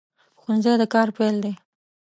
ښوونځی 0.41 0.73
د 0.81 0.83
کار 0.93 1.07
پیل 1.17 1.35
دی 1.43 1.53